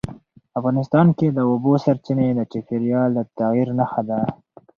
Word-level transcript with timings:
افغانستان 0.59 1.07
کې 1.17 1.27
د 1.31 1.39
اوبو 1.51 1.73
سرچینې 1.83 2.27
د 2.35 2.39
چاپېریال 2.51 3.09
د 3.15 3.19
تغیر 3.37 3.69
نښه 3.79 4.01
ده. 4.09 4.19